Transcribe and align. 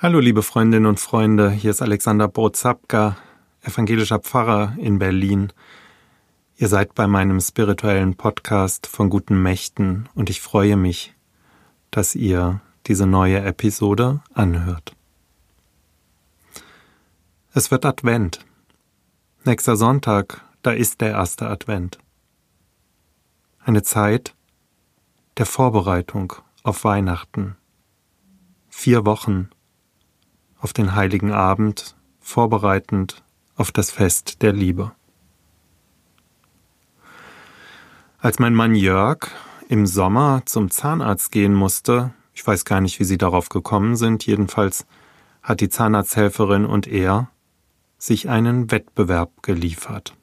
Hallo 0.00 0.20
liebe 0.20 0.44
Freundinnen 0.44 0.86
und 0.86 1.00
Freunde, 1.00 1.50
hier 1.50 1.72
ist 1.72 1.82
Alexander 1.82 2.28
Brozapka, 2.28 3.16
evangelischer 3.62 4.20
Pfarrer 4.20 4.76
in 4.78 5.00
Berlin. 5.00 5.52
Ihr 6.56 6.68
seid 6.68 6.94
bei 6.94 7.08
meinem 7.08 7.40
spirituellen 7.40 8.14
Podcast 8.14 8.86
von 8.86 9.10
guten 9.10 9.42
Mächten 9.42 10.08
und 10.14 10.30
ich 10.30 10.40
freue 10.40 10.76
mich, 10.76 11.14
dass 11.90 12.14
ihr 12.14 12.60
diese 12.86 13.08
neue 13.08 13.40
Episode 13.40 14.20
anhört. 14.34 14.94
Es 17.52 17.72
wird 17.72 17.84
Advent. 17.84 18.46
Nächster 19.44 19.74
Sonntag, 19.74 20.44
da 20.62 20.70
ist 20.70 21.00
der 21.00 21.10
erste 21.10 21.48
Advent. 21.48 21.98
Eine 23.64 23.82
Zeit 23.82 24.36
der 25.38 25.46
Vorbereitung 25.46 26.34
auf 26.62 26.84
Weihnachten. 26.84 27.56
Vier 28.68 29.04
Wochen 29.04 29.50
auf 30.60 30.72
den 30.72 30.94
heiligen 30.94 31.32
Abend, 31.32 31.96
vorbereitend 32.20 33.22
auf 33.56 33.72
das 33.72 33.90
Fest 33.90 34.42
der 34.42 34.52
Liebe. 34.52 34.92
Als 38.18 38.38
mein 38.38 38.54
Mann 38.54 38.74
Jörg 38.74 39.28
im 39.68 39.86
Sommer 39.86 40.42
zum 40.44 40.70
Zahnarzt 40.70 41.30
gehen 41.30 41.54
musste, 41.54 42.12
ich 42.34 42.46
weiß 42.46 42.64
gar 42.64 42.80
nicht, 42.80 43.00
wie 43.00 43.04
sie 43.04 43.18
darauf 43.18 43.48
gekommen 43.48 43.96
sind, 43.96 44.26
jedenfalls 44.26 44.86
hat 45.42 45.60
die 45.60 45.68
Zahnarzthelferin 45.68 46.66
und 46.66 46.86
er 46.86 47.30
sich 47.98 48.28
einen 48.28 48.70
Wettbewerb 48.70 49.42
geliefert. 49.42 50.16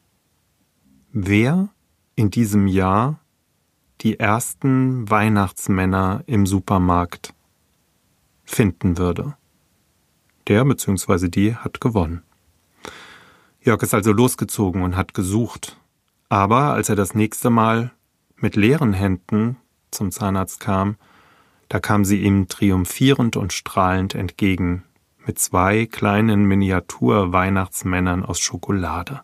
Wer 1.12 1.70
in 2.16 2.30
diesem 2.32 2.68
Jahr 2.68 3.20
die 4.02 4.20
ersten 4.20 5.10
Weihnachtsmänner 5.10 6.24
im 6.26 6.46
Supermarkt 6.46 7.34
finden 8.44 8.98
würde. 8.98 9.36
Der 10.48 10.63
bzw. 10.66 11.30
die 11.30 11.55
hat 11.55 11.81
gewonnen. 11.81 12.23
Jörg 13.62 13.82
ist 13.82 13.93
also 13.93 14.12
losgezogen 14.12 14.84
und 14.84 14.96
hat 14.96 15.13
gesucht. 15.13 15.77
Aber 16.29 16.74
als 16.74 16.90
er 16.90 16.96
das 16.96 17.15
nächste 17.15 17.49
Mal 17.49 17.91
mit 18.35 18.55
leeren 18.55 18.93
Händen 18.93 19.57
zum 19.91 20.12
Zahnarzt 20.12 20.60
kam, 20.60 20.98
da 21.70 21.79
kam 21.79 22.05
sie 22.05 22.21
ihm 22.21 22.48
triumphierend 22.48 23.37
und 23.37 23.54
strahlend 23.54 24.13
entgegen, 24.13 24.84
mit 25.26 25.40
zwei 25.40 25.87
kleinen 25.87 26.46
Miniatur-Weihnachtsmännern 26.46 28.24
aus 28.24 28.40
Schokolade. 28.40 29.21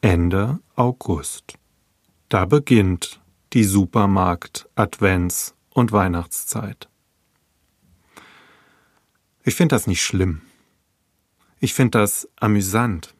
Ende 0.00 0.60
August. 0.76 1.54
Da 2.28 2.44
beginnt 2.44 3.20
die 3.52 3.64
Supermarkt-, 3.64 4.68
Advents- 4.76 5.54
und 5.70 5.92
Weihnachtszeit. 5.92 6.88
Ich 9.44 9.56
finde 9.56 9.74
das 9.74 9.88
nicht 9.88 10.02
schlimm. 10.02 10.40
Ich 11.58 11.74
finde 11.74 11.98
das 11.98 12.28
amüsant. 12.36 13.14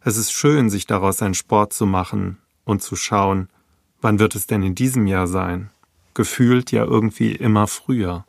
Es 0.00 0.16
ist 0.16 0.32
schön, 0.32 0.68
sich 0.68 0.86
daraus 0.86 1.22
einen 1.22 1.34
Sport 1.34 1.72
zu 1.72 1.86
machen 1.86 2.38
und 2.64 2.82
zu 2.82 2.96
schauen, 2.96 3.48
wann 4.00 4.18
wird 4.18 4.34
es 4.34 4.46
denn 4.46 4.62
in 4.64 4.74
diesem 4.74 5.06
Jahr 5.06 5.28
sein? 5.28 5.70
Gefühlt 6.14 6.72
ja 6.72 6.84
irgendwie 6.84 7.32
immer 7.32 7.68
früher. 7.68 8.24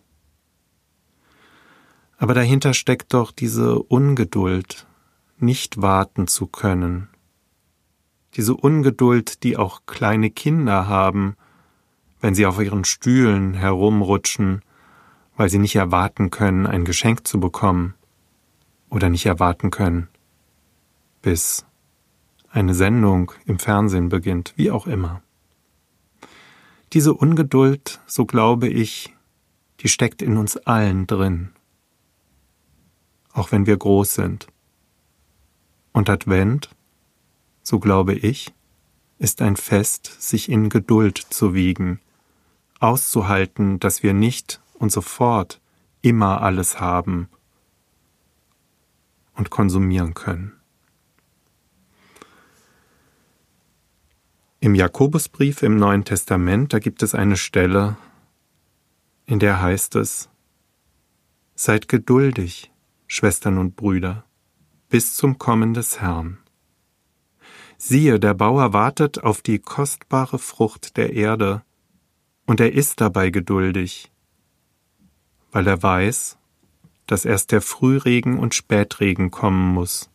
Aber 2.17 2.33
dahinter 2.35 2.73
steckt 2.73 3.13
doch 3.13 3.31
diese 3.31 3.79
Ungeduld, 3.79 4.85
nicht 5.39 5.81
warten 5.81 6.27
zu 6.27 6.45
können. 6.45 7.07
Diese 8.35 8.55
Ungeduld, 8.55 9.43
die 9.43 9.57
auch 9.57 9.81
kleine 9.87 10.29
Kinder 10.29 10.87
haben, 10.87 11.37
wenn 12.19 12.35
sie 12.35 12.45
auf 12.45 12.59
ihren 12.59 12.85
Stühlen 12.85 13.55
herumrutschen 13.55 14.61
weil 15.37 15.49
sie 15.49 15.59
nicht 15.59 15.75
erwarten 15.75 16.31
können, 16.31 16.65
ein 16.65 16.83
Geschenk 16.83 17.25
zu 17.25 17.39
bekommen 17.39 17.93
oder 18.89 19.09
nicht 19.09 19.27
erwarten 19.27 19.69
können, 19.69 20.09
bis 21.21 21.65
eine 22.49 22.73
Sendung 22.73 23.31
im 23.45 23.59
Fernsehen 23.59 24.09
beginnt, 24.09 24.53
wie 24.57 24.71
auch 24.71 24.87
immer. 24.87 25.21
Diese 26.93 27.13
Ungeduld, 27.13 27.99
so 28.07 28.25
glaube 28.25 28.67
ich, 28.67 29.13
die 29.81 29.89
steckt 29.89 30.23
in 30.23 30.37
uns 30.37 30.57
allen 30.57 31.05
drin, 31.05 31.51
auch 33.31 33.51
wenn 33.51 33.67
wir 33.67 33.77
groß 33.77 34.15
sind. 34.15 34.47
Und 35.91 36.09
Advent, 36.09 36.69
so 37.61 37.79
glaube 37.79 38.15
ich, 38.15 38.53
ist 39.19 39.41
ein 39.41 39.55
Fest, 39.55 40.15
sich 40.19 40.49
in 40.49 40.69
Geduld 40.69 41.17
zu 41.17 41.53
wiegen, 41.53 41.99
auszuhalten, 42.79 43.79
dass 43.79 44.01
wir 44.01 44.13
nicht 44.13 44.61
und 44.79 44.91
sofort 44.91 45.61
immer 46.01 46.41
alles 46.41 46.79
haben 46.79 47.29
und 49.35 49.49
konsumieren 49.49 50.13
können. 50.13 50.53
Im 54.59 54.73
Jakobusbrief 54.73 55.61
im 55.61 55.77
Neuen 55.77 56.03
Testament, 56.03 56.73
da 56.73 56.79
gibt 56.79 57.03
es 57.03 57.13
eine 57.13 57.37
Stelle, 57.37 57.95
in 59.25 59.39
der 59.39 59.61
heißt 59.61 59.95
es, 59.95 60.29
Seid 61.53 61.87
geduldig, 61.87 62.71
Schwestern 63.07 63.57
und 63.57 63.75
Brüder, 63.75 64.25
bis 64.89 65.15
zum 65.15 65.37
Kommen 65.37 65.73
des 65.73 66.01
Herrn. 66.01 66.37
Siehe, 67.77 68.19
der 68.19 68.33
Bauer 68.33 68.73
wartet 68.73 69.23
auf 69.23 69.41
die 69.41 69.59
kostbare 69.59 70.39
Frucht 70.39 70.97
der 70.97 71.13
Erde, 71.13 71.63
und 72.45 72.59
er 72.59 72.73
ist 72.73 73.01
dabei 73.01 73.29
geduldig, 73.29 74.11
weil 75.51 75.67
er 75.67 75.81
weiß, 75.81 76.37
dass 77.05 77.25
erst 77.25 77.51
der 77.51 77.61
Frühregen 77.61 78.37
und 78.37 78.53
Spätregen 78.53 79.31
kommen 79.31 79.73
muss, 79.73 80.09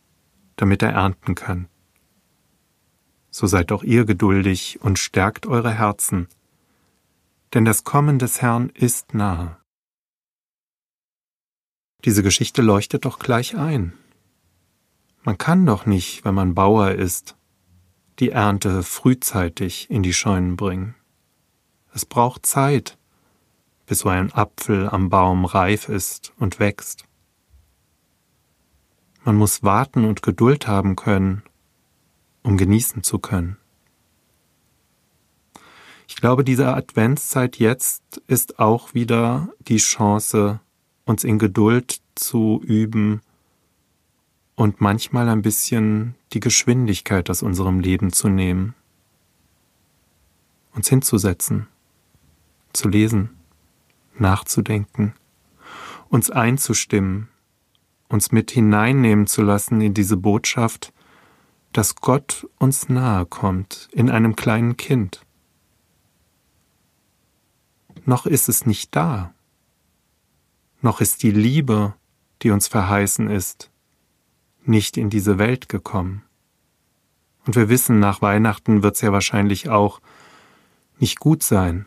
damit 0.57 0.83
er 0.83 0.91
ernten 0.91 1.35
kann. 1.35 1.69
So 3.31 3.47
seid 3.47 3.73
auch 3.73 3.83
ihr 3.83 4.05
geduldig 4.05 4.81
und 4.83 4.99
stärkt 4.99 5.47
eure 5.47 5.73
Herzen, 5.73 6.29
denn 7.55 7.65
das 7.65 7.85
Kommen 7.85 8.19
des 8.19 8.43
Herrn 8.43 8.69
ist 8.71 9.15
nahe. 9.15 9.57
Diese 12.05 12.23
Geschichte 12.23 12.63
leuchtet 12.63 13.05
doch 13.05 13.19
gleich 13.19 13.57
ein. 13.57 13.95
Man 15.23 15.39
kann 15.39 15.65
doch 15.65 15.87
nicht, 15.87 16.25
wenn 16.25 16.35
man 16.35 16.55
Bauer 16.55 16.91
ist, 16.91 17.37
die 18.19 18.31
Ernte 18.31 18.83
frühzeitig 18.83 19.89
in 19.91 20.03
die 20.03 20.13
Scheunen 20.13 20.57
bringen. 20.57 20.95
Es 21.95 22.05
braucht 22.05 22.45
Zeit, 22.45 22.99
bis 23.93 23.99
so 23.99 24.09
ein 24.09 24.33
Apfel 24.33 24.89
am 24.89 25.11
Baum 25.11 25.45
reif 25.45 25.91
ist 25.91 26.33
und 26.39 26.59
wächst. 26.59 27.05
Man 29.23 29.37
muss 29.37 29.63
warten 29.63 30.07
und 30.07 30.23
Geduld 30.23 30.67
haben 30.67 30.97
können, 30.97 31.43
um 32.43 32.57
genießen 32.57 33.03
zu 33.03 33.19
können. 33.19 33.59
Ich 36.09 36.17
glaube, 36.17 36.43
diese 36.43 36.75
Adventszeit 36.75 37.59
jetzt 37.59 38.23
ist 38.29 38.59
auch 38.59 38.95
wieder 38.95 39.51
die 39.59 39.77
Chance, 39.77 40.61
uns 41.05 41.23
in 41.23 41.39
Geduld 41.39 42.01
zu 42.15 42.63
üben 42.65 43.21
und 44.55 44.81
manchmal 44.81 45.29
ein 45.29 45.43
bisschen 45.43 46.15
die 46.33 46.41
Geschwindigkeit 46.41 47.29
aus 47.29 47.43
unserem 47.43 47.79
Leben 47.79 48.11
zu 48.11 48.31
nehmen, 48.31 48.75
uns 50.73 50.89
hinzusetzen, 50.89 51.69
zu 52.73 52.89
lesen 52.89 53.37
nachzudenken, 54.19 55.15
uns 56.09 56.31
einzustimmen, 56.31 57.29
uns 58.09 58.33
mit 58.33 58.51
hineinnehmen 58.51 59.27
zu 59.27 59.43
lassen 59.43 59.81
in 59.81 59.95
diese 59.95 60.17
Botschaft, 60.17 60.93
dass 61.73 61.97
Gott 61.97 62.47
uns 62.59 62.89
nahe 62.89 63.27
kommt 63.27 63.89
in 63.93 64.11
einem 64.11 64.37
kleinen 64.37 64.77
Kind. 64.77 65.25
Noch 68.05 68.27
ist 68.27 68.49
es 68.49 68.67
nicht 68.67 68.95
da, 68.95 69.33
noch 70.81 71.01
ist 71.01 71.23
die 71.23 71.31
Liebe, 71.31 71.95
die 72.43 72.51
uns 72.51 72.69
verheißen 72.69 73.31
ist, 73.31 73.71
nicht 74.65 74.97
in 74.97 75.11
diese 75.11 75.39
Welt 75.39 75.69
gekommen. 75.69 76.25
Und 77.47 77.57
wir 77.57 77.69
wissen, 77.69 78.01
nach 78.01 78.23
Weihnachten 78.23 78.83
wird 78.83 78.97
es 78.97 79.01
ja 79.01 79.13
wahrscheinlich 79.13 79.69
auch 79.69 80.01
nicht 80.99 81.19
gut 81.21 81.43
sein, 81.43 81.87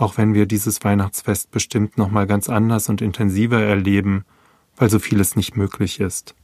auch 0.00 0.16
wenn 0.16 0.32
wir 0.32 0.46
dieses 0.46 0.82
Weihnachtsfest 0.82 1.50
bestimmt 1.50 1.98
noch 1.98 2.10
mal 2.10 2.26
ganz 2.26 2.48
anders 2.48 2.88
und 2.88 3.02
intensiver 3.02 3.60
erleben, 3.62 4.24
weil 4.76 4.88
so 4.88 4.98
vieles 4.98 5.36
nicht 5.36 5.58
möglich 5.58 6.00
ist. 6.00 6.34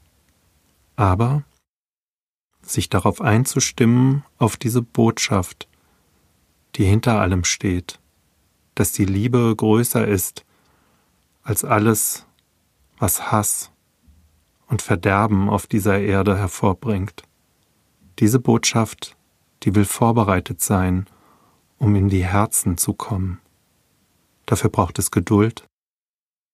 Aber 0.94 1.42
sich 2.60 2.90
darauf 2.90 3.22
einzustimmen, 3.22 4.24
auf 4.36 4.58
diese 4.58 4.82
Botschaft, 4.82 5.68
die 6.74 6.84
hinter 6.84 7.18
allem 7.18 7.44
steht, 7.44 7.98
dass 8.74 8.92
die 8.92 9.06
Liebe 9.06 9.54
größer 9.56 10.06
ist 10.06 10.44
als 11.42 11.64
alles, 11.64 12.26
was 12.98 13.32
Hass 13.32 13.72
und 14.66 14.82
Verderben 14.82 15.48
auf 15.48 15.66
dieser 15.66 15.98
Erde 15.98 16.36
hervorbringt. 16.36 17.22
Diese 18.18 18.38
Botschaft, 18.38 19.16
die 19.62 19.74
will 19.74 19.86
vorbereitet 19.86 20.60
sein, 20.60 21.06
um 21.78 21.94
in 21.94 22.10
die 22.10 22.24
Herzen 22.26 22.76
zu 22.76 22.92
kommen. 22.92 23.40
Dafür 24.46 24.70
braucht 24.70 24.98
es 24.98 25.10
Geduld. 25.10 25.64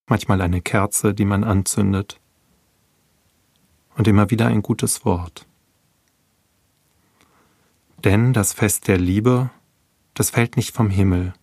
manchmal 0.09 0.43
eine 0.43 0.61
Kerze, 0.61 1.15
die 1.15 1.25
man 1.25 1.45
anzündet 1.45 2.21
und 3.97 4.09
immer 4.09 4.31
wieder 4.31 4.47
ein 4.47 4.61
gutes 4.61 5.05
Wort. 5.05 5.47
Denn 8.05 8.33
das 8.33 8.53
Fest 8.53 8.89
der 8.89 8.99
Liebe, 8.99 9.51
das 10.13 10.31
fällt 10.31 10.57
nicht 10.57 10.75
vom 10.75 10.91
Himmel. 10.91 11.35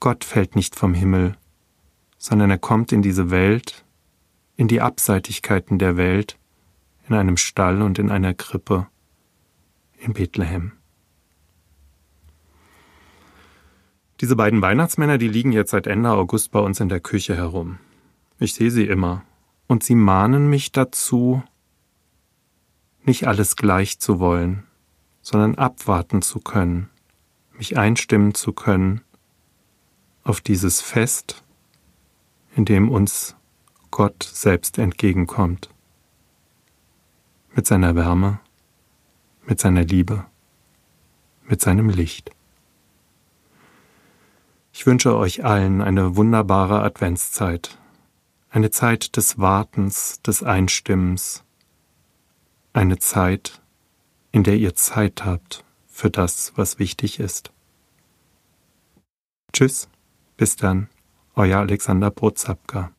Gott 0.00 0.24
fällt 0.24 0.56
nicht 0.56 0.74
vom 0.74 0.94
Himmel, 0.94 1.36
sondern 2.16 2.50
er 2.50 2.58
kommt 2.58 2.90
in 2.90 3.02
diese 3.02 3.30
Welt, 3.30 3.84
in 4.56 4.66
die 4.66 4.80
Abseitigkeiten 4.80 5.78
der 5.78 5.96
Welt, 5.96 6.38
in 7.08 7.14
einem 7.14 7.36
Stall 7.36 7.82
und 7.82 7.98
in 7.98 8.10
einer 8.10 8.34
Krippe, 8.34 8.88
in 9.98 10.14
Bethlehem. 10.14 10.72
Diese 14.20 14.36
beiden 14.36 14.62
Weihnachtsmänner, 14.62 15.18
die 15.18 15.28
liegen 15.28 15.52
jetzt 15.52 15.70
seit 15.70 15.86
Ende 15.86 16.10
August 16.10 16.50
bei 16.50 16.60
uns 16.60 16.80
in 16.80 16.88
der 16.88 17.00
Küche 17.00 17.36
herum. 17.36 17.78
Ich 18.38 18.54
sehe 18.54 18.70
sie 18.70 18.86
immer. 18.86 19.24
Und 19.66 19.82
sie 19.82 19.94
mahnen 19.94 20.48
mich 20.48 20.72
dazu, 20.72 21.42
nicht 23.04 23.26
alles 23.26 23.56
gleich 23.56 23.98
zu 23.98 24.18
wollen, 24.18 24.64
sondern 25.22 25.56
abwarten 25.56 26.22
zu 26.22 26.40
können, 26.40 26.88
mich 27.58 27.76
einstimmen 27.76 28.34
zu 28.34 28.52
können 28.52 29.02
auf 30.22 30.40
dieses 30.40 30.80
Fest, 30.80 31.42
in 32.54 32.64
dem 32.64 32.88
uns 32.88 33.36
Gott 33.90 34.22
selbst 34.22 34.78
entgegenkommt. 34.78 35.70
Mit 37.54 37.66
seiner 37.66 37.94
Wärme, 37.94 38.40
mit 39.46 39.60
seiner 39.60 39.84
Liebe, 39.84 40.26
mit 41.44 41.60
seinem 41.60 41.88
Licht. 41.88 42.30
Ich 44.78 44.84
wünsche 44.84 45.16
euch 45.16 45.42
allen 45.42 45.80
eine 45.80 46.16
wunderbare 46.16 46.82
Adventszeit, 46.82 47.78
eine 48.50 48.70
Zeit 48.70 49.16
des 49.16 49.38
Wartens, 49.38 50.20
des 50.20 50.42
Einstimmens, 50.42 51.44
eine 52.74 52.98
Zeit, 52.98 53.62
in 54.32 54.42
der 54.42 54.56
ihr 54.56 54.74
Zeit 54.74 55.24
habt 55.24 55.64
für 55.86 56.10
das, 56.10 56.52
was 56.56 56.78
wichtig 56.78 57.20
ist. 57.20 57.52
Tschüss, 59.50 59.88
bis 60.36 60.56
dann, 60.56 60.90
euer 61.36 61.60
Alexander 61.60 62.10
Brozapka. 62.10 62.92